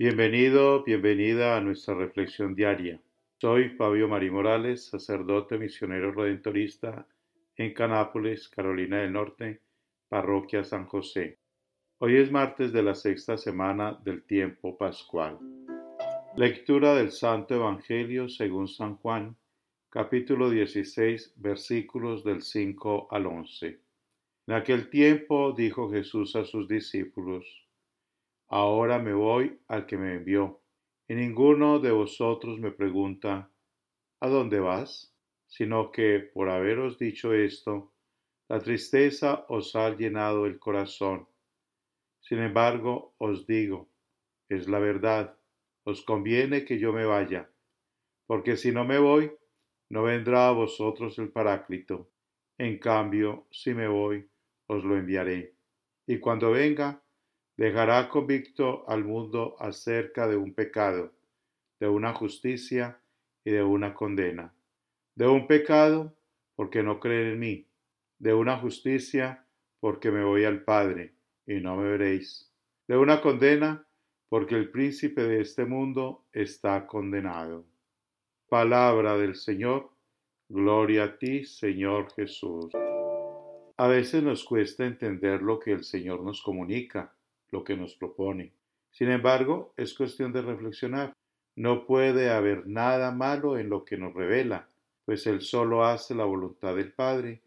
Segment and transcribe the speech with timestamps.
[0.00, 2.98] Bienvenido, bienvenida a nuestra reflexión diaria.
[3.36, 7.06] Soy Fabio Mari Morales, sacerdote misionero redentorista
[7.54, 9.60] en Canápolis, Carolina del Norte,
[10.08, 11.36] parroquia San José.
[11.98, 15.38] Hoy es martes de la sexta semana del tiempo pascual.
[16.34, 19.36] Lectura del Santo Evangelio según San Juan,
[19.90, 23.78] capítulo 16, versículos del 5 al 11.
[24.46, 27.66] En aquel tiempo dijo Jesús a sus discípulos,
[28.52, 30.60] Ahora me voy al que me envió.
[31.06, 33.48] Y ninguno de vosotros me pregunta,
[34.20, 35.14] ¿a dónde vas?
[35.46, 37.92] Sino que, por haberos dicho esto,
[38.48, 41.28] la tristeza os ha llenado el corazón.
[42.18, 43.88] Sin embargo, os digo,
[44.48, 45.38] es la verdad,
[45.84, 47.48] os conviene que yo me vaya,
[48.26, 49.30] porque si no me voy,
[49.90, 52.10] no vendrá a vosotros el Paráclito.
[52.58, 54.28] En cambio, si me voy,
[54.66, 55.54] os lo enviaré.
[56.06, 57.00] Y cuando venga,
[57.60, 61.12] dejará convicto al mundo acerca de un pecado,
[61.78, 62.98] de una justicia
[63.44, 64.54] y de una condena.
[65.14, 66.16] De un pecado,
[66.56, 67.66] porque no creen en mí.
[68.18, 69.44] De una justicia,
[69.78, 71.12] porque me voy al Padre,
[71.46, 72.50] y no me veréis.
[72.88, 73.86] De una condena,
[74.30, 77.66] porque el príncipe de este mundo está condenado.
[78.48, 79.90] Palabra del Señor.
[80.48, 82.72] Gloria a ti, Señor Jesús.
[83.76, 87.14] A veces nos cuesta entender lo que el Señor nos comunica
[87.50, 88.52] lo que nos propone.
[88.90, 91.14] Sin embargo, es cuestión de reflexionar.
[91.56, 94.68] No puede haber nada malo en lo que nos revela,
[95.04, 97.42] pues Él solo hace la voluntad del Padre,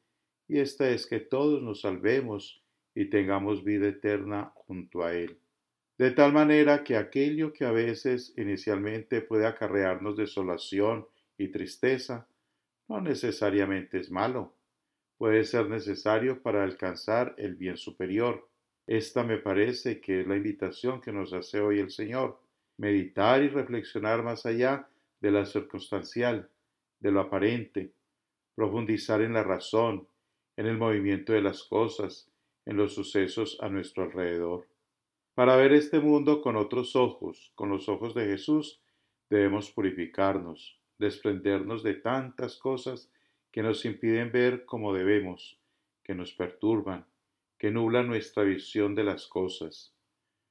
[0.47, 2.61] y esta es que todos nos salvemos
[2.95, 5.39] y tengamos vida eterna junto a Él.
[5.97, 12.27] De tal manera que aquello que a veces inicialmente puede acarrearnos desolación y tristeza,
[12.87, 14.53] no necesariamente es malo,
[15.17, 18.49] puede ser necesario para alcanzar el bien superior,
[18.87, 22.39] esta me parece que es la invitación que nos hace hoy el Señor,
[22.77, 24.87] meditar y reflexionar más allá
[25.21, 26.49] de la circunstancial,
[26.99, 27.91] de lo aparente,
[28.55, 30.07] profundizar en la razón,
[30.57, 32.29] en el movimiento de las cosas,
[32.65, 34.67] en los sucesos a nuestro alrededor.
[35.33, 38.81] Para ver este mundo con otros ojos, con los ojos de Jesús,
[39.29, 43.09] debemos purificarnos, desprendernos de tantas cosas
[43.51, 45.59] que nos impiden ver como debemos,
[46.03, 47.05] que nos perturban,
[47.63, 49.95] que nubla nuestra visión de las cosas.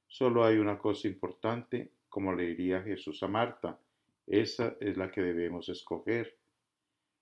[0.07, 3.79] Solo hay una cosa importante, como le diría Jesús a Marta,
[4.25, 6.39] esa es la que debemos escoger.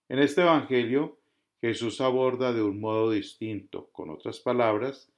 [0.07, 1.19] En este Evangelio,
[1.59, 5.12] Jesús aborda de un modo distinto, con otras palabras,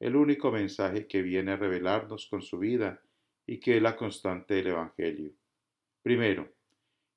[0.00, 3.00] el único mensaje que viene a revelarnos con su vida
[3.46, 5.30] y que es la constante del Evangelio.
[6.02, 6.52] Primero,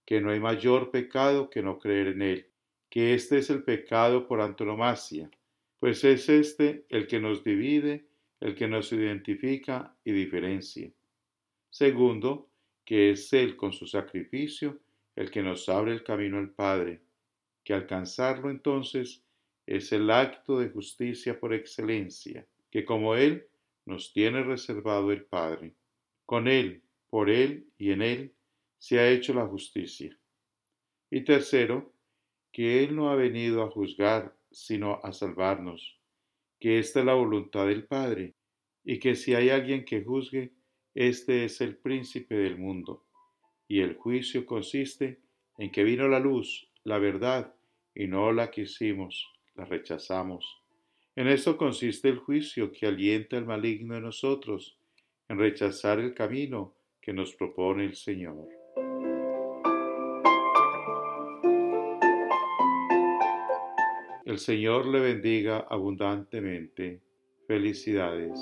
[0.05, 2.51] que no hay mayor pecado que no creer en Él,
[2.87, 5.31] que este es el pecado por antonomasia,
[5.79, 8.07] pues es este el que nos divide,
[8.39, 10.91] el que nos identifica y diferencia.
[11.69, 12.49] Segundo,
[12.85, 14.79] que es Él con su sacrificio
[15.15, 17.01] el que nos abre el camino al Padre,
[17.63, 19.21] que alcanzarlo entonces
[19.65, 23.45] es el acto de justicia por excelencia, que como Él
[23.85, 25.75] nos tiene reservado el Padre.
[26.25, 28.33] Con Él, por Él y en Él
[28.77, 30.17] se ha hecho la justicia.
[31.11, 31.91] Y tercero,
[32.51, 35.99] que Él no ha venido a juzgar, sino a salvarnos,
[36.59, 38.35] que esta es la voluntad del Padre,
[38.83, 40.51] y que si hay alguien que juzgue,
[40.95, 43.05] este es el príncipe del mundo.
[43.67, 45.19] Y el juicio consiste
[45.57, 47.53] en que vino la luz, la verdad,
[47.93, 50.63] y no la quisimos, la rechazamos.
[51.15, 54.77] En esto consiste el juicio que alienta el maligno en nosotros,
[55.27, 58.58] en rechazar el camino que nos propone el Señor.
[64.29, 67.01] El Señor le bendiga abundantemente.
[67.47, 68.39] Felicidades.